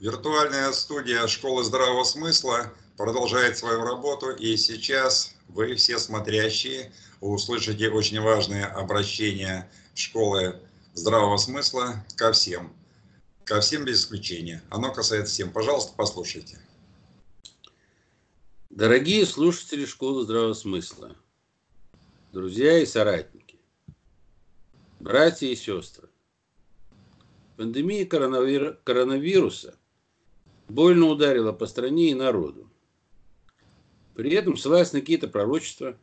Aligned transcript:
Виртуальная 0.00 0.72
студия 0.72 1.26
школы 1.28 1.62
здравого 1.62 2.02
смысла 2.02 2.72
продолжает 2.96 3.56
свою 3.56 3.84
работу, 3.84 4.30
и 4.30 4.56
сейчас 4.56 5.34
вы 5.48 5.76
все 5.76 5.98
смотрящие 5.98 6.92
услышите 7.20 7.88
очень 7.90 8.20
важное 8.20 8.66
обращение 8.66 9.70
школы 9.94 10.60
здравого 10.94 11.36
смысла 11.36 12.04
ко 12.16 12.32
всем. 12.32 12.74
Ко 13.44 13.60
всем 13.60 13.84
без 13.84 14.00
исключения. 14.00 14.62
Оно 14.68 14.92
касается 14.92 15.32
всем. 15.32 15.52
Пожалуйста, 15.52 15.92
послушайте. 15.96 16.58
Дорогие 18.68 19.24
слушатели 19.26 19.86
школы 19.86 20.24
здравого 20.24 20.54
смысла, 20.54 21.14
друзья 22.32 22.78
и 22.78 22.86
соратники, 22.86 23.60
братья 24.98 25.46
и 25.46 25.54
сестры, 25.54 26.08
пандемия 27.56 28.04
коронавируса 28.04 29.78
больно 30.68 31.06
ударила 31.06 31.52
по 31.52 31.66
стране 31.66 32.10
и 32.10 32.14
народу. 32.14 32.70
При 34.14 34.32
этом, 34.32 34.56
ссылаясь 34.56 34.92
на 34.92 35.00
какие-то 35.00 35.28
пророчества, 35.28 35.98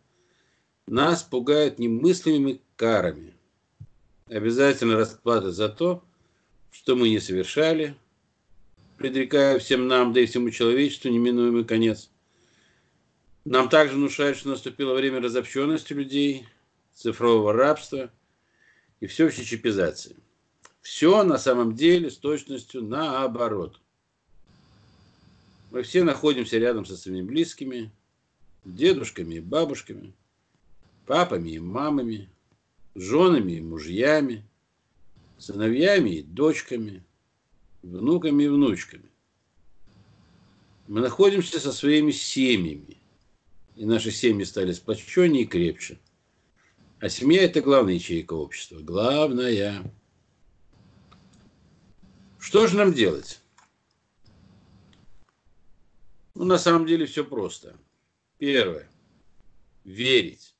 нас 0.88 1.24
пугают 1.24 1.80
немыслимыми 1.80 2.62
карами. 2.76 3.34
Обязательно 4.28 4.96
расплата 4.96 5.52
за 5.52 5.70
то, 5.70 6.04
что 6.72 6.96
мы 6.96 7.10
не 7.10 7.20
совершали, 7.20 7.96
предрекая 8.98 9.60
всем 9.60 9.88
нам, 9.88 10.14
да 10.14 10.22
и 10.22 10.26
всему 10.26 10.50
человечеству 10.52 11.10
неминуемый 11.10 11.66
конец. 11.66 12.10
Нам 13.44 13.70
также 13.70 13.96
внушают, 13.96 14.38
что 14.38 14.50
наступило 14.50 14.94
время 14.94 15.20
разобщенности 15.20 15.94
людей, 15.94 16.46
цифрового 16.94 17.54
рабства 17.54 18.12
и 19.00 19.08
всеобщей 19.08 19.44
чипизации. 19.44 20.16
Все 20.82 21.24
на 21.24 21.38
самом 21.38 21.76
деле 21.76 22.10
с 22.10 22.18
точностью 22.18 22.84
наоборот. 22.84 23.81
Мы 25.72 25.84
все 25.84 26.04
находимся 26.04 26.58
рядом 26.58 26.86
со 26.86 26.98
своими 26.98 27.22
близкими, 27.22 27.92
дедушками 28.66 29.36
и 29.36 29.40
бабушками, 29.40 30.14
папами 31.06 31.52
и 31.52 31.60
мамами, 31.60 32.30
женами 32.94 33.54
и 33.54 33.62
мужьями, 33.62 34.46
сыновьями 35.38 36.10
и 36.10 36.24
дочками, 36.24 37.04
внуками 37.84 38.44
и 38.44 38.48
внучками. 38.50 39.10
Мы 40.90 41.00
находимся 41.00 41.58
со 41.58 41.72
своими 41.72 42.12
семьями, 42.12 42.98
и 43.78 43.86
наши 43.86 44.12
семьи 44.12 44.44
стали 44.44 44.74
сплоченнее 44.74 45.44
и 45.44 45.48
крепче. 45.48 46.00
А 47.00 47.08
семья– 47.08 47.42
это 47.44 47.62
главная 47.62 47.94
ячейка 47.94 48.34
общества. 48.34 48.80
Главная. 48.80 49.90
Что 52.40 52.68
же 52.68 52.76
нам 52.76 52.94
делать? 52.94 53.41
Ну, 56.42 56.48
на 56.48 56.58
самом 56.58 56.88
деле 56.88 57.06
все 57.06 57.24
просто. 57.24 57.78
Первое. 58.40 58.90
Верить. 59.84 60.56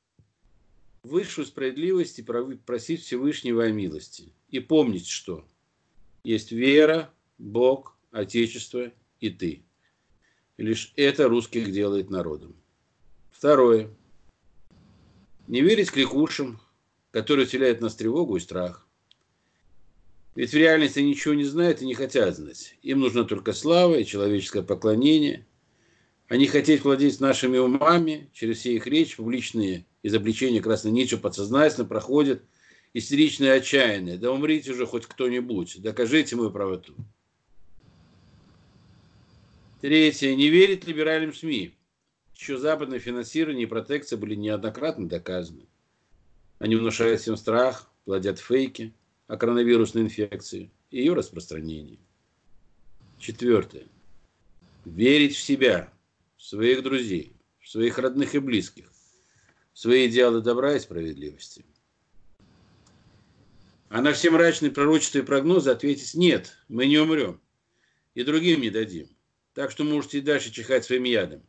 Высшую 1.02 1.44
справедливость 1.44 2.20
и 2.20 2.22
просить 2.22 3.02
Всевышнего 3.02 3.64
о 3.64 3.72
милости. 3.72 4.32
И 4.48 4.60
помнить, 4.60 5.08
что 5.08 5.44
есть 6.22 6.52
вера, 6.52 7.12
Бог, 7.36 7.96
Отечество 8.12 8.92
и 9.18 9.30
ты. 9.30 9.64
Лишь 10.56 10.92
это 10.94 11.28
русских 11.28 11.72
делает 11.72 12.10
народом. 12.10 12.54
Второе. 13.32 13.90
Не 15.48 15.62
верить 15.62 15.90
кликушам, 15.90 16.60
которые 17.10 17.46
вселяют 17.46 17.80
нас 17.80 17.96
тревогу 17.96 18.36
и 18.36 18.40
страх. 18.40 18.86
Ведь 20.36 20.52
в 20.52 20.56
реальности 20.56 21.00
ничего 21.00 21.34
не 21.34 21.42
знают 21.42 21.82
и 21.82 21.86
не 21.86 21.94
хотят 21.94 22.36
знать. 22.36 22.78
Им 22.82 23.00
нужна 23.00 23.24
только 23.24 23.52
слава 23.52 23.96
и 23.96 24.06
человеческое 24.06 24.62
поклонение. 24.62 25.44
Они 26.32 26.46
хотят 26.46 26.80
владеть 26.80 27.20
нашими 27.20 27.58
умами, 27.58 28.30
через 28.32 28.60
все 28.60 28.74
их 28.74 28.86
речи, 28.86 29.16
публичные 29.16 29.84
изобличения 30.02 30.62
красной 30.62 30.90
нитью 30.90 31.18
подсознательно 31.18 31.84
проходят 31.84 32.42
истеричные 32.94 33.52
отчаянные. 33.52 34.16
Да 34.16 34.32
умрите 34.32 34.72
уже 34.72 34.86
хоть 34.86 35.04
кто-нибудь, 35.04 35.82
докажите 35.82 36.34
мою 36.36 36.50
правоту. 36.50 36.94
Третье. 39.82 40.34
Не 40.34 40.48
верить 40.48 40.86
либеральным 40.86 41.34
СМИ. 41.34 41.74
Еще 42.34 42.56
западное 42.56 42.98
финансирование 42.98 43.64
и 43.64 43.68
протекция 43.68 44.16
были 44.16 44.34
неоднократно 44.34 45.06
доказаны. 45.06 45.66
Они 46.58 46.76
внушают 46.76 47.20
всем 47.20 47.36
страх, 47.36 47.92
плодят 48.06 48.38
фейки– 48.38 48.94
о 49.26 49.36
коронавирусной 49.36 50.04
инфекции 50.04 50.70
и 50.90 51.00
ее 51.00 51.12
распространении. 51.12 51.98
Четвертое. 53.18 53.84
Верить 54.86 55.36
в 55.36 55.42
себя, 55.42 55.91
своих 56.42 56.82
друзей, 56.82 57.36
своих 57.64 57.98
родных 57.98 58.34
и 58.34 58.38
близких, 58.38 58.90
свои 59.72 60.08
идеалы 60.08 60.40
добра 60.40 60.74
и 60.74 60.80
справедливости. 60.80 61.64
А 63.88 64.02
на 64.02 64.12
все 64.12 64.30
мрачные 64.30 64.72
пророчества 64.72 65.18
и 65.18 65.22
прогнозы 65.22 65.70
ответить 65.70 66.14
«нет, 66.14 66.56
мы 66.68 66.86
не 66.86 66.98
умрем» 66.98 67.40
и 68.14 68.24
другим 68.24 68.60
не 68.60 68.70
дадим. 68.70 69.08
Так 69.54 69.70
что 69.70 69.84
можете 69.84 70.18
и 70.18 70.22
дальше 70.22 70.50
чихать 70.50 70.84
своим 70.84 71.04
ядом. 71.04 71.42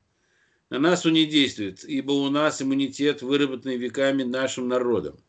На 0.70 0.78
нас 0.78 1.06
он 1.06 1.14
не 1.14 1.26
действует, 1.26 1.84
ибо 1.84 2.12
у 2.12 2.30
нас 2.30 2.62
иммунитет, 2.62 3.22
выработанный 3.22 3.78
веками 3.78 4.24
нашим 4.24 4.68
народом, 4.68 5.20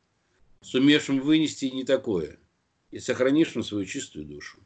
сумевшим 0.60 1.20
вынести 1.20 1.66
не 1.66 1.84
такое– 1.84 2.38
и 2.94 3.00
сохранишь 3.00 3.56
на 3.56 3.64
свою 3.64 3.86
чистую 3.86 4.24
душу. 4.24 4.56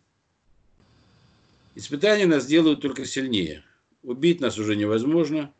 Испытания 1.75 2.27
нас 2.27 2.45
делают 2.45 2.83
только 2.83 3.07
сильнее. 3.07 3.65
Убить 4.09 4.41
нас 4.41 4.57
уже 4.57 4.75
невозможно. 4.75 5.53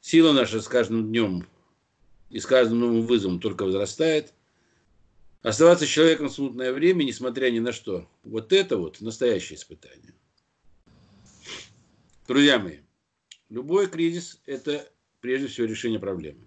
Сила 0.00 0.32
наша 0.32 0.62
с 0.62 0.66
каждым 0.66 1.08
днем 1.08 1.46
и 2.30 2.40
с 2.40 2.46
каждым 2.46 2.80
новым 2.80 3.02
вызовом 3.02 3.38
только 3.38 3.66
возрастает. 3.66 4.32
Оставаться 5.42 5.86
человеком 5.86 6.30
в 6.30 6.32
смутное 6.32 6.72
время, 6.72 7.04
несмотря 7.04 7.50
ни 7.50 7.58
на 7.58 7.70
что, 7.70 8.08
вот 8.24 8.54
это 8.54 8.78
вот 8.78 9.02
настоящее 9.02 9.58
испытание. 9.58 10.14
Друзья 12.26 12.58
мои, 12.58 12.78
любой 13.50 13.88
кризис– 13.88 14.40
это 14.46 14.90
прежде 15.20 15.48
всего 15.48 15.66
решение 15.66 16.00
проблемы. 16.00 16.46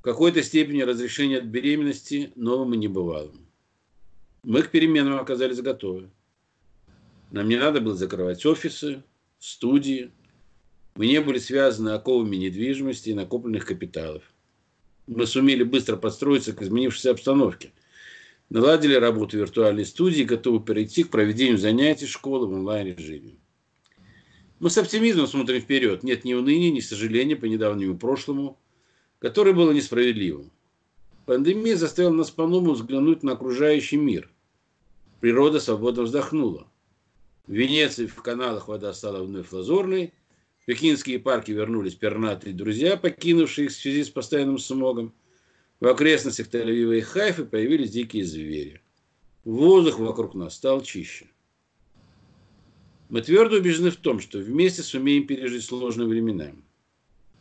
В 0.00 0.02
какой-то 0.02 0.42
степени 0.42 0.82
разрешение 0.82 1.38
от 1.38 1.44
беременности 1.44 2.32
новым 2.34 2.74
и 2.74 2.78
небывалым. 2.78 3.46
Мы 4.42 4.64
к 4.64 4.72
переменам 4.72 5.20
оказались 5.20 5.60
готовы. 5.60 6.10
Нам 7.30 7.48
не 7.48 7.54
надо 7.54 7.80
было 7.80 7.94
закрывать 7.94 8.44
офисы, 8.44 9.04
студии. 9.40 10.12
Мы 10.94 11.06
не 11.06 11.20
были 11.20 11.38
связаны 11.38 11.90
оковами 11.90 12.36
недвижимости 12.36 13.10
и 13.10 13.14
накопленных 13.14 13.64
капиталов. 13.64 14.22
Мы 15.06 15.26
сумели 15.26 15.64
быстро 15.64 15.96
подстроиться 15.96 16.52
к 16.52 16.62
изменившейся 16.62 17.10
обстановке. 17.10 17.72
Наладили 18.50 18.94
работу 18.94 19.38
виртуальной 19.38 19.86
студии, 19.86 20.22
готовы 20.22 20.60
перейти 20.60 21.04
к 21.04 21.10
проведению 21.10 21.58
занятий 21.58 22.06
школы 22.06 22.46
в 22.46 22.52
онлайн-режиме. 22.52 23.36
Мы 24.58 24.68
с 24.68 24.76
оптимизмом 24.76 25.26
смотрим 25.26 25.60
вперед. 25.60 26.02
Нет 26.02 26.24
ни 26.24 26.34
уныния, 26.34 26.70
ни 26.70 26.80
сожаления 26.80 27.36
по 27.36 27.46
недавнему 27.46 27.96
прошлому, 27.96 28.58
которое 29.18 29.54
было 29.54 29.72
несправедливым. 29.72 30.50
Пандемия 31.24 31.76
заставила 31.76 32.12
нас 32.12 32.30
по-новому 32.30 32.72
взглянуть 32.72 33.22
на 33.22 33.32
окружающий 33.32 33.96
мир. 33.96 34.30
Природа 35.20 35.60
свободно 35.60 36.02
вздохнула. 36.02 36.66
В 37.50 37.52
Венеции 37.52 38.06
в 38.06 38.14
каналах 38.22 38.68
вода 38.68 38.94
стала 38.94 39.24
вновь 39.24 39.50
лазурной. 39.50 40.14
В 40.60 40.66
пекинские 40.66 41.18
парки 41.18 41.50
вернулись 41.50 41.96
пернатые 41.96 42.54
друзья, 42.54 42.96
покинувшие 42.96 43.64
их 43.64 43.72
в 43.72 43.74
связи 43.74 44.04
с 44.04 44.08
постоянным 44.08 44.60
смогом. 44.60 45.12
В 45.80 45.88
окрестностях 45.88 46.46
Тель-Авива 46.46 46.98
и 46.98 47.00
Хайфы 47.00 47.44
появились 47.44 47.90
дикие 47.90 48.24
звери. 48.24 48.80
Воздух 49.42 49.98
вокруг 49.98 50.36
нас 50.36 50.54
стал 50.54 50.80
чище. 50.82 51.26
Мы 53.08 53.20
твердо 53.20 53.56
убеждены 53.56 53.90
в 53.90 53.96
том, 53.96 54.20
что 54.20 54.38
вместе 54.38 54.84
сумеем 54.84 55.26
пережить 55.26 55.64
сложные 55.64 56.06
времена. 56.06 56.52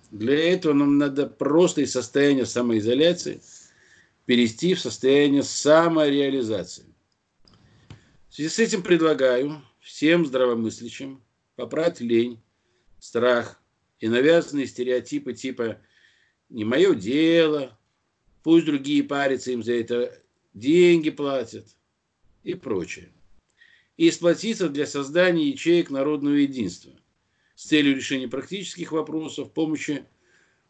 Для 0.09 0.53
этого 0.53 0.73
нам 0.73 0.97
надо 0.97 1.27
просто 1.27 1.81
из 1.81 1.91
состояния 1.91 2.47
самоизоляции– 2.47 3.41
перейти 4.25 4.73
в 4.73 4.79
состояние 4.79 5.43
самореализации. 5.43 6.85
В 8.27 8.33
связи 8.33 8.49
с 8.49 8.57
этим 8.57 8.81
предлагаю 8.81 9.61
всем 9.89 10.23
здравомыслящим 10.23 11.19
попрать 11.55 11.99
лень, 11.99 12.39
страх 12.99 13.59
и 13.99 14.07
навязанные 14.07 14.67
стереотипы 14.67 15.33
типа 15.33 15.81
«не 16.49 16.63
мое 16.63 16.93
дело», 16.93 17.75
«пусть 18.43 18.67
другие 18.67 19.03
парятся, 19.03 19.51
им 19.51 19.63
за 19.63 19.73
это 19.73 20.15
деньги 20.53 21.09
платят» 21.09 21.65
и 22.43 22.53
прочее. 22.53 23.09
И 23.97 24.11
сплотиться 24.11 24.69
для 24.69 24.85
создания 24.85 25.49
ячеек 25.49 25.89
народного 25.89 26.35
единства 26.35 26.93
с 27.55 27.65
целью 27.65 27.95
решения 27.95 28.27
практических 28.27 28.91
вопросов, 28.91 29.51
помощи, 29.51 30.05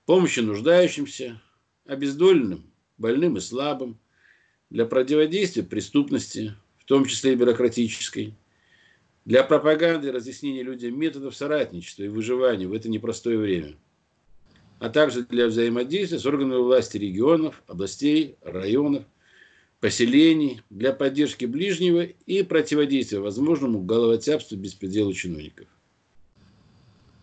помощи 0.06 0.40
нуждающимся, 0.40 1.42
обездоленным 1.86 2.72
больным 2.98 3.36
и 3.36 3.42
слабым, 3.42 4.00
для 4.70 4.86
противодействия 4.86 5.64
преступности, 5.64 6.56
в 6.78 6.86
том 6.86 7.04
числе 7.06 7.34
и 7.34 7.36
бюрократической, 7.36 8.34
для 9.30 9.44
пропаганды 9.44 10.08
и 10.08 10.12
разъяснения 10.12 10.64
людям 10.64 11.00
методов 11.00 11.36
соратничества 11.36 12.02
и 12.02 12.08
выживания 12.08 12.66
в 12.66 12.74
это 12.74 12.90
непростое 12.90 13.38
время, 13.38 13.76
а 14.80 14.90
также 14.90 15.24
для 15.24 15.46
взаимодействия 15.46 16.18
с 16.18 16.26
органами 16.26 16.58
власти 16.58 16.98
регионов, 16.98 17.62
областей, 17.68 18.38
районов, 18.42 19.04
поселений, 19.82 20.64
для 20.72 20.94
поддержки 20.94 21.46
ближнего 21.46 22.08
и 22.26 22.42
противодействия 22.42 23.20
возможному 23.20 23.84
головотяпству 23.84 24.58
беспределу 24.58 25.14
чиновников. 25.14 25.68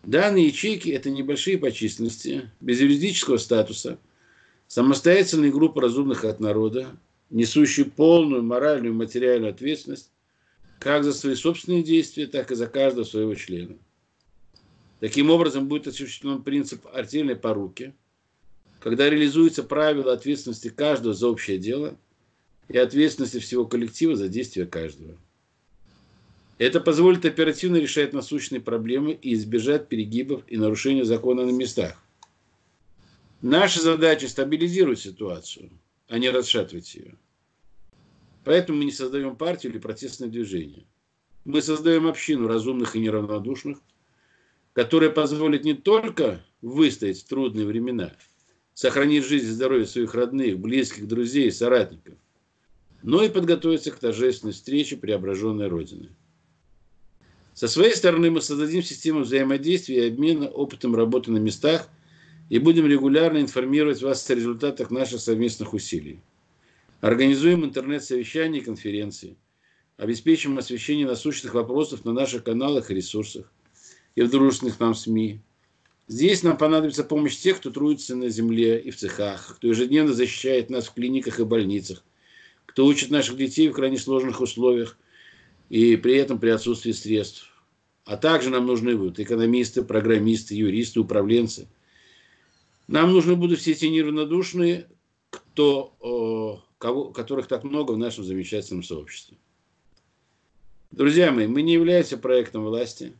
Данные 0.03 0.47
ячейки– 0.47 0.87
это 0.91 1.09
небольшие 1.09 1.57
по 1.57 1.73
численности, 1.73 2.49
без 2.61 2.79
юридического 2.79 3.35
статуса, 3.35 3.99
самостоятельные 4.69 5.51
группы 5.51 5.81
разумных 5.81 6.23
от 6.23 6.39
народа, 6.39 6.87
несущие 7.29 7.85
полную 7.85 8.43
моральную 8.43 8.93
и 8.93 8.97
материальную 8.97 9.51
ответственность 9.51 10.09
как 10.79 11.03
за 11.03 11.13
свои 11.13 11.35
собственные 11.35 11.83
действия, 11.83 12.27
так 12.27 12.51
и 12.51 12.55
за 12.55 12.67
каждого 12.67 13.03
своего 13.03 13.35
члена. 13.35 13.77
Таким 14.99 15.29
образом 15.29 15.67
будет 15.67 15.87
осуществлен 15.87 16.41
принцип 16.43 16.85
артельной 16.91 17.35
поруки, 17.35 17.93
когда 18.79 19.09
реализуется 19.09 19.63
правило 19.63 20.13
ответственности 20.13 20.69
каждого 20.69 21.13
за 21.13 21.27
общее 21.27 21.57
дело 21.57 21.97
и 22.67 22.77
ответственности 22.77 23.39
всего 23.39 23.65
коллектива 23.65 24.15
за 24.15 24.27
действия 24.27 24.65
каждого. 24.65 25.17
Это 26.57 26.81
позволит 26.81 27.25
оперативно 27.25 27.77
решать 27.77 28.13
насущные 28.13 28.59
проблемы 28.59 29.13
и 29.13 29.33
избежать 29.33 29.87
перегибов 29.87 30.43
и 30.47 30.57
нарушения 30.57 31.05
закона 31.05 31.45
на 31.45 31.51
местах. 31.51 32.03
Наша 33.41 33.79
задача 33.79 34.27
стабилизировать 34.27 34.99
ситуацию, 34.99 35.69
а 36.07 36.17
не 36.17 36.31
расшатывать 36.31 36.95
ее. 36.95 37.15
Поэтому 38.47 38.77
мы 38.77 38.85
не 38.85 38.93
создаем 38.93 39.35
партию 39.35 39.73
или 39.73 39.77
протестное 39.77 40.29
движение. 40.29 40.85
Мы 41.43 41.61
создаем 41.61 42.07
общину 42.07 42.47
разумных 42.47 42.95
и 42.95 42.99
неравнодушных, 43.01 43.77
которая 44.71 45.09
позволит 45.09 45.65
не 45.65 45.73
только 45.73 46.41
выстоять 46.61 47.19
в 47.19 47.27
трудные 47.27 47.67
времена, 47.67 48.13
сохранить 48.73 49.25
жизнь 49.25 49.47
и 49.47 49.51
здоровье 49.51 49.85
своих 49.85 50.15
родных, 50.15 50.59
близких, 50.59 51.09
друзей 51.09 51.51
соратников, 51.51 52.13
но 53.03 53.21
и 53.21 53.27
подготовиться 53.27 53.91
к 53.91 53.99
торжественной 53.99 54.53
встрече 54.53 54.95
преображенной 54.95 55.67
Родины. 55.67 56.15
Со 57.53 57.67
своей 57.67 57.95
стороны 57.95 58.31
мы 58.31 58.39
создадим 58.39 58.81
систему 58.81 59.23
взаимодействия 59.23 60.05
и 60.05 60.09
обмена 60.09 60.47
опытом 60.47 60.95
работы 60.95 61.31
на 61.31 61.37
местах 61.39 61.89
и 62.49 62.59
будем 62.59 62.87
регулярно 62.87 63.39
информировать 63.39 64.01
вас 64.01 64.29
о 64.29 64.35
результатах 64.35 64.89
наших 64.89 65.19
совместных 65.19 65.73
усилий. 65.73 66.21
Организуем 67.01 67.63
интернет-совещания 67.63 68.59
и 68.59 68.63
конференции. 68.63 69.37
Обеспечим 69.97 70.57
освещение 70.57 71.05
насущных 71.05 71.53
вопросов 71.53 72.05
на 72.05 72.13
наших 72.13 72.43
каналах 72.43 72.89
и 72.89 72.95
ресурсах 72.95 73.51
и 74.15 74.23
в 74.23 74.31
дружественных 74.31 74.79
нам 74.79 74.95
СМИ. 74.95 75.39
Здесь 76.07 76.41
нам 76.41 76.57
понадобится 76.57 77.03
помощь 77.03 77.37
тех, 77.37 77.57
кто 77.57 77.69
трудится 77.69 78.15
на 78.15 78.29
земле 78.29 78.79
и 78.79 78.89
в 78.89 78.97
цехах, 78.97 79.57
кто 79.57 79.67
ежедневно 79.67 80.13
защищает 80.13 80.71
нас 80.71 80.87
в 80.87 80.93
клиниках 80.93 81.39
и 81.39 81.43
больницах, 81.43 82.03
кто 82.65 82.85
учит 82.85 83.11
наших 83.11 83.37
детей 83.37 83.69
в 83.69 83.73
крайне 83.73 83.99
сложных 83.99 84.41
условиях 84.41 84.97
и 85.69 85.97
при 85.97 86.15
этом 86.15 86.39
при 86.39 86.49
отсутствии 86.49 86.93
средств. 86.93 87.51
А 88.05 88.17
также 88.17 88.49
нам 88.49 88.65
нужны 88.65 88.97
будут 88.97 89.19
экономисты, 89.19 89.83
программисты, 89.83 90.55
юристы, 90.55 91.01
управленцы. 91.01 91.67
Нам 92.87 93.11
нужны 93.11 93.35
будут 93.35 93.59
все 93.59 93.75
те 93.75 93.89
неравнодушные, 93.89 94.87
кто 95.29 96.63
кого, 96.77 97.05
которых 97.11 97.47
так 97.47 97.63
много 97.63 97.91
в 97.93 97.97
нашем 97.97 98.23
замечательном 98.23 98.83
сообществе. 98.83 99.37
Друзья 100.91 101.31
мои, 101.31 101.47
мы 101.47 101.61
не 101.61 101.73
являемся 101.73 102.17
проектом 102.17 102.63
власти. 102.63 103.13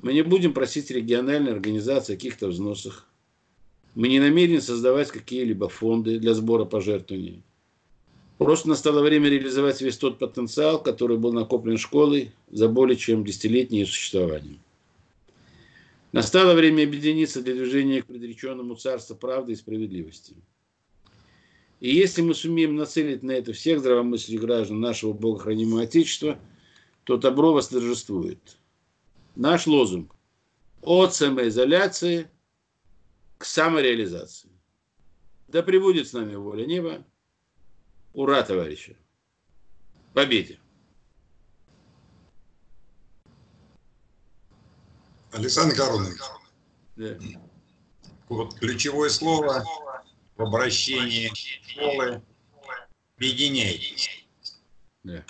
Мы 0.00 0.14
не 0.14 0.22
будем 0.22 0.52
просить 0.52 0.90
региональной 0.90 1.52
организации 1.52 2.14
о 2.14 2.16
каких-то 2.16 2.48
взносах. 2.48 3.06
Мы 3.94 4.08
не 4.08 4.20
намерены 4.20 4.60
создавать 4.60 5.10
какие-либо 5.10 5.68
фонды 5.68 6.18
для 6.18 6.34
сбора 6.34 6.64
пожертвований. 6.64 7.42
Просто 8.38 8.68
настало 8.68 9.02
время 9.02 9.28
реализовать 9.28 9.80
весь 9.82 9.98
тот 9.98 10.18
потенциал, 10.18 10.82
который 10.82 11.18
был 11.18 11.32
накоплен 11.32 11.76
школой 11.76 12.32
за 12.50 12.68
более 12.68 12.96
чем 12.96 13.24
десятилетнее 13.24 13.86
существование. 13.86 14.58
Настало 16.10 16.54
время 16.54 16.84
объединиться 16.84 17.42
для 17.42 17.54
движения 17.54 18.02
к 18.02 18.06
предреченному 18.06 18.74
царству 18.74 19.14
правды 19.14 19.52
и 19.52 19.56
справедливости– 19.56 20.34
и 21.82 21.92
если 21.92 22.22
мы 22.22 22.32
сумеем 22.32 22.76
нацелить 22.76 23.24
на 23.24 23.32
это 23.32 23.52
всех 23.52 23.80
здравомыслящих 23.80 24.40
граждан 24.40 24.78
нашего 24.78 25.12
богохранимого 25.12 25.82
Отечества, 25.82 26.38
то 27.02 27.16
добро 27.16 27.52
восторжествует. 27.52 28.56
Наш 29.34 29.66
лозунг– 29.66 30.14
от 30.82 31.12
самоизоляции 31.12 32.30
к 33.36 33.44
самореализации. 33.44 34.48
Да 35.48 35.64
пребудет 35.64 36.06
с 36.06 36.12
нами 36.12 36.36
воля 36.36 36.66
неба. 36.66 37.04
Ура, 38.12 38.44
товарищи! 38.44 38.96
Победе! 40.14 40.60
Александр 45.32 45.74
Карлович, 45.74 46.18
да. 46.94 47.18
вот 48.28 48.54
ключевое 48.54 49.08
слово 49.08 49.64
в 50.36 50.42
обращении 50.42 51.32
школы 51.34 52.22
объединяйтесь. 53.16 54.26
Да. 55.04 55.24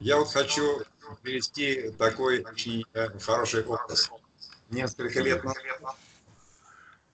Я 0.00 0.18
вот 0.18 0.28
хочу 0.28 0.82
привести 1.22 1.90
такой 1.92 2.42
очень 2.44 2.84
э, 2.94 3.18
хороший 3.18 3.64
образ. 3.64 4.10
Несколько 4.70 5.20
лет 5.20 5.44
назад 5.44 5.96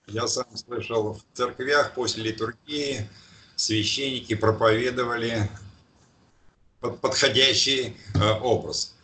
я 0.07 0.27
сам 0.27 0.55
слышал 0.55 1.13
в 1.13 1.37
церквях 1.37 1.93
после 1.93 2.23
литургии 2.23 3.07
священники 3.55 4.35
проповедовали 4.35 5.49
подходящий 6.79 7.95
э, 8.15 8.31
образ. 8.39 8.95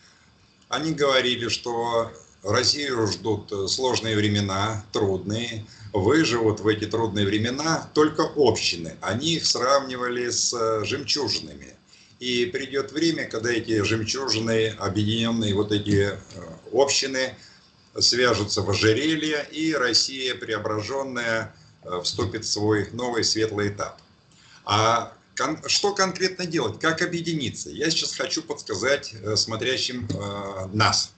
Они 0.67 0.93
говорили, 0.93 1.47
что 1.47 2.11
Россию 2.43 3.07
ждут 3.07 3.51
э, 3.51 3.67
сложные 3.67 4.15
времена, 4.15 4.85
трудные. 4.91 5.65
Выживут 5.93 6.59
в 6.59 6.67
эти 6.67 6.85
трудные 6.85 7.25
времена 7.25 7.89
только 7.93 8.29
общины. 8.35 8.95
Они 9.01 9.35
их 9.35 9.45
сравнивали 9.45 10.29
с 10.29 10.53
э, 10.53 10.85
жемчужинами. 10.85 11.73
И 12.19 12.45
придет 12.45 12.91
время, 12.91 13.25
когда 13.25 13.51
эти 13.51 13.81
жемчужины, 13.83 14.69
объединенные 14.79 15.53
вот 15.53 15.71
эти 15.71 16.11
э, 16.11 16.17
общины, 16.71 17.35
свяжутся 17.99 18.61
в 18.61 18.69
ожерелье, 18.69 19.47
и 19.51 19.73
Россия 19.73 20.35
преображенная 20.35 21.55
вступит 22.03 22.45
в 22.45 22.47
свой 22.47 22.89
новый 22.91 23.23
светлый 23.23 23.69
этап. 23.69 23.99
А 24.65 25.13
кон 25.35 25.57
что 25.67 25.95
конкретно 25.95 26.45
делать? 26.45 26.79
Как 26.79 27.01
объединиться? 27.01 27.71
Я 27.71 27.89
сейчас 27.89 28.13
хочу 28.13 28.43
подсказать 28.43 29.15
смотрящим 29.35 30.07
э, 30.11 30.67
нас– 30.73 31.11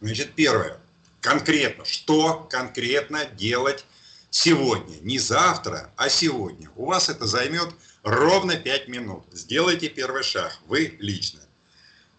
Значит, 0.00 0.34
первое. 0.34 0.78
Конкретно. 1.20 1.84
Что 1.84 2.46
конкретно 2.50 3.26
делать 3.26 3.84
сегодня? 4.30 4.96
Не 5.02 5.18
завтра, 5.18 5.90
а 5.96 6.08
сегодня. 6.08 6.70
У 6.76 6.86
вас 6.86 7.08
это 7.08 7.26
займет 7.26 7.68
ровно 8.02 8.56
5 8.56 8.88
минут. 8.88 9.24
Сделайте 9.32 9.88
первый 9.88 10.22
шаг. 10.22 10.58
Вы 10.66 10.96
лично. 11.00 11.40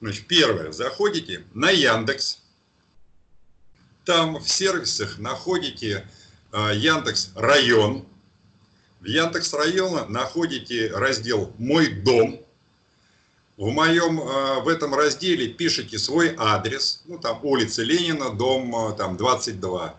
Значит, 0.02 0.28
первое. 0.28 0.72
Заходите 0.72 1.44
на 1.54 1.72
Яндекс. 1.72 2.40
Там 4.06 4.40
в 4.40 4.50
сервисах 4.50 5.18
находите 5.20 6.08
э, 6.52 6.72
Яндекс 6.76 7.32
район. 7.36 8.06
В 9.00 9.06
Яндекс 9.06 9.54
района 9.54 10.06
находите 10.06 10.92
раздел 10.92 11.54
«Мой 11.58 11.88
дом». 11.88 12.46
В 13.58 13.70
моем, 13.72 14.20
э, 14.20 14.62
в 14.62 14.68
этом 14.68 14.96
разделе 14.96 15.48
пишите 15.48 16.00
свой 16.00 16.36
адрес, 16.38 17.02
ну 17.06 17.18
там 17.18 17.40
улица 17.44 17.84
Ленина, 17.84 18.32
дом 18.32 18.76
э, 18.76 18.94
там 18.94 19.18
22. 19.18 19.96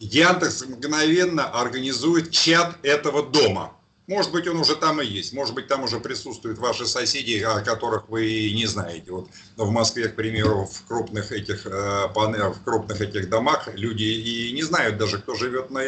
Яндекс 0.00 0.66
мгновенно 0.66 1.46
организует 1.48 2.30
чат 2.30 2.76
этого 2.82 3.22
дома. 3.22 3.72
Может 4.06 4.32
быть, 4.32 4.46
он 4.46 4.58
уже 4.58 4.76
там 4.76 5.00
и 5.00 5.06
есть. 5.06 5.32
Может 5.32 5.54
быть, 5.54 5.66
там 5.66 5.82
уже 5.82 5.98
присутствуют 5.98 6.58
ваши 6.58 6.84
соседи, 6.84 7.40
о 7.40 7.62
которых 7.62 8.10
вы 8.10 8.52
не 8.54 8.66
знаете. 8.66 9.10
Вот 9.10 9.30
в 9.56 9.70
Москве, 9.70 10.08
к 10.08 10.14
примеру, 10.16 10.66
в 10.66 10.86
крупных 10.86 11.32
этих, 11.32 11.64
э, 11.66 12.08
в 12.08 12.64
крупных 12.64 13.00
этих 13.00 13.30
домах 13.30 13.68
люди 13.74 14.04
и 14.04 14.52
не 14.52 14.62
знают 14.62 14.98
даже, 14.98 15.18
кто 15.18 15.34
живет 15.34 15.70
на, 15.70 15.82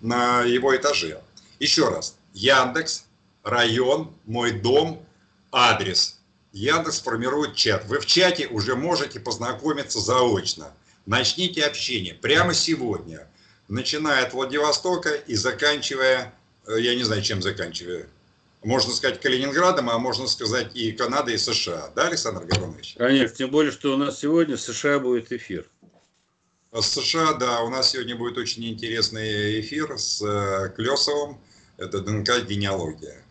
на 0.00 0.42
его 0.42 0.76
этаже. 0.76 1.20
Еще 1.58 1.88
раз. 1.88 2.16
Яндекс, 2.34 3.06
район, 3.42 4.12
мой 4.26 4.52
дом, 4.52 5.04
адрес. 5.50 6.19
Яндекс 6.52 7.00
формирует 7.00 7.54
чат. 7.54 7.84
Вы 7.86 8.00
в 8.00 8.06
чате 8.06 8.48
уже 8.48 8.74
можете 8.74 9.20
познакомиться 9.20 10.00
заочно. 10.00 10.72
Начните 11.06 11.64
общение 11.64 12.14
прямо 12.14 12.54
сегодня, 12.54 13.28
начиная 13.68 14.26
от 14.26 14.32
Владивостока 14.32 15.10
и 15.10 15.34
заканчивая, 15.34 16.34
э, 16.66 16.80
я 16.80 16.94
не 16.94 17.04
знаю, 17.04 17.22
чем 17.22 17.40
заканчивая, 17.40 18.08
можно 18.62 18.92
сказать, 18.92 19.20
Калининградом, 19.20 19.88
а 19.88 19.98
можно 19.98 20.26
сказать 20.26 20.76
и 20.76 20.92
Канадой, 20.92 21.34
и 21.34 21.38
США. 21.38 21.90
Да, 21.94 22.08
Александр 22.08 22.44
Гавронович? 22.44 22.94
Конечно, 22.98 23.36
тем 23.36 23.50
более, 23.50 23.72
что 23.72 23.94
у 23.94 23.96
нас 23.96 24.18
сегодня 24.18 24.56
в 24.56 24.60
США 24.60 24.98
будет 24.98 25.32
эфир. 25.32 25.66
С 26.72 26.86
США, 26.86 27.32
да, 27.34 27.62
у 27.62 27.70
нас 27.70 27.90
сегодня 27.90 28.16
будет 28.16 28.36
очень 28.38 28.64
интересный 28.68 29.60
эфир 29.60 29.98
с 29.98 30.22
э, 30.22 30.72
Клесовым. 30.76 31.40
Это 31.78 32.00
ДНК 32.00 32.44
генеалогия. 32.46 33.24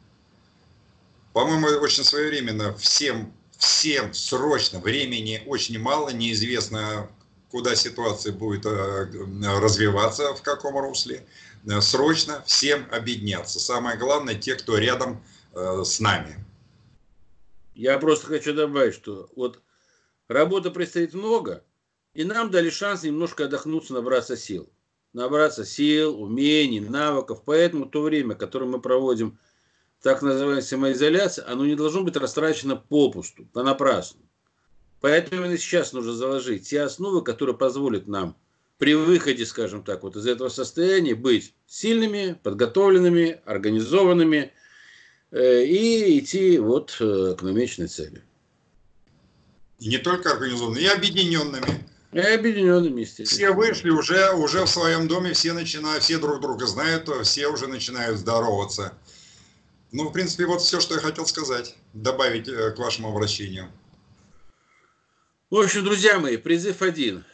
По-моему, 1.33 1.67
очень 1.81 2.03
своевременно 2.03 2.73
всем, 2.75 3.33
всем 3.57 4.13
срочно, 4.13 4.79
времени 4.79 5.43
очень 5.45 5.79
мало, 5.79 6.09
неизвестно, 6.09 7.09
куда 7.51 7.75
ситуация 7.75 8.33
будет 8.33 8.65
э, 8.65 9.05
развиваться, 9.59 10.33
в 10.33 10.41
каком 10.41 10.77
русле. 10.77 11.25
Э, 11.67 11.81
срочно 11.81 12.43
всем 12.45 12.87
объединяться. 12.91 13.59
Самое 13.59 13.97
главное, 13.97 14.35
те, 14.35 14.55
кто 14.55 14.77
рядом 14.77 15.23
э, 15.53 15.83
с 15.83 15.99
нами. 15.99 16.43
Я 17.75 17.97
просто 17.99 18.27
хочу 18.27 18.53
добавить, 18.53 18.95
что 18.95 19.29
вот 19.35 19.61
работы 20.27 20.71
предстоит 20.71 21.13
много, 21.13 21.63
и 22.13 22.23
нам 22.23 22.51
дали 22.51 22.69
шанс 22.69 23.03
немножко 23.03 23.45
отдохнуться, 23.45 23.93
набраться 23.93 24.35
сил. 24.35 24.69
Набраться 25.13 25.65
сил, 25.65 26.21
умений, 26.21 26.81
навыков. 26.81 27.41
Поэтому 27.45 27.87
то 27.87 28.01
время, 28.01 28.35
которое 28.35 28.65
мы 28.65 28.79
проводим 28.79 29.39
так 30.01 30.21
называемой 30.21 30.61
самоизоляции, 30.61 31.43
оно 31.45 31.65
не 31.65 31.75
должно 31.75 32.03
быть 32.03 32.15
растрачено 32.15 32.75
попусту, 32.75 33.45
понапрасну. 33.53 34.21
Поэтому 35.01 35.41
именно 35.41 35.57
сейчас 35.57 35.93
нужно 35.93 36.13
заложить 36.13 36.67
те 36.67 36.81
основы, 36.81 37.23
которые 37.23 37.57
позволят 37.57 38.07
нам 38.07 38.35
при 38.77 38.95
выходе, 38.95 39.45
скажем 39.45 39.83
так, 39.83 40.03
вот 40.03 40.15
из 40.15 40.25
этого 40.25 40.49
состояния 40.49 41.13
быть 41.13 41.53
сильными, 41.67 42.39
подготовленными, 42.41 43.41
организованными 43.45 44.53
э, 45.31 45.65
и 45.65 46.19
идти 46.19 46.57
вот 46.57 46.95
э, 46.99 47.35
к 47.37 47.41
намеченной 47.41 47.87
цели. 47.89 48.23
И 49.79 49.89
не 49.89 49.97
только 49.97 50.31
организованными, 50.31 50.81
и 50.81 50.87
объединенными. 50.87 51.85
И 52.13 52.19
объединенными, 52.19 53.01
естественно. 53.01 53.27
Все 53.27 53.51
вышли 53.51 53.89
уже, 53.89 54.31
уже 54.31 54.63
в 54.63 54.69
своем 54.69 55.07
доме, 55.07 55.33
все 55.33 55.53
начинают, 55.53 56.03
все 56.03 56.17
друг 56.17 56.41
друга 56.41 56.65
знают, 56.65 57.09
все 57.23 57.47
уже 57.47 57.67
начинают 57.67 58.17
здороваться. 58.17 58.93
Ну, 59.91 60.09
в 60.09 60.13
принципе, 60.13 60.45
вот 60.45 60.61
все, 60.61 60.79
что 60.79 60.95
я 60.95 61.01
хотел 61.01 61.25
сказать, 61.25 61.75
добавить 61.93 62.47
э, 62.47 62.71
к 62.71 62.79
вашему 62.79 63.09
обращению. 63.09 63.71
В 65.49 65.57
общем, 65.57 65.83
друзья 65.83 66.19
мои, 66.19 66.37
призыв 66.37 66.81
один– 66.81 67.25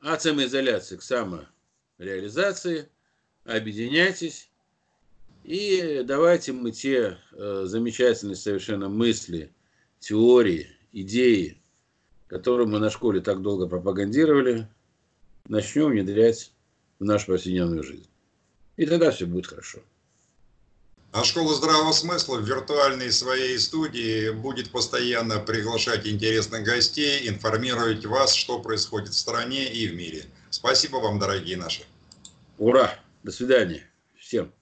от 0.00 0.22
самоизоляции 0.22 0.96
к 0.96 1.02
самореализации, 1.02 2.88
объединяйтесь 3.44 4.50
и 5.44 6.02
давайте 6.04 6.52
мы 6.52 6.72
те 6.72 7.18
э, 7.32 7.62
замечательные 7.64 8.36
совершенно 8.36 8.88
мысли, 8.88 9.52
теории, 9.98 10.68
идеи, 10.92 11.60
которые 12.26 12.68
мы 12.68 12.78
на 12.78 12.90
школе 12.90 13.20
так 13.20 13.40
долго 13.40 13.66
пропагандировали, 13.66 14.68
начнем 15.48 15.90
внедрять 15.90 16.52
в 16.98 17.04
нашу 17.04 17.26
повседневную 17.28 17.82
жизнь. 17.82 18.08
И 18.76 18.86
тогда 18.86 19.10
все 19.10 19.26
будет 19.26 19.46
хорошо. 19.46 19.80
А 21.10 21.24
школа 21.24 21.54
здравого 21.54 21.92
смысла 21.92 22.36
в 22.36 22.46
виртуальной 22.46 23.10
своей 23.10 23.58
студии 23.58 24.30
будет 24.30 24.70
постоянно 24.70 25.38
приглашать 25.38 26.06
интересных 26.06 26.64
гостей, 26.64 27.28
информировать 27.28 28.04
вас, 28.04 28.34
что 28.34 28.58
происходит 28.60 29.08
в 29.08 29.18
стране 29.18 29.72
и 29.72 29.88
в 29.88 29.94
мире. 29.94 30.26
Спасибо 30.50 30.96
вам, 30.96 31.18
дорогие 31.18 31.56
наши. 31.56 31.82
Ура! 32.58 32.94
До 33.22 33.32
свидания. 33.32 33.88
Всем. 34.18 34.52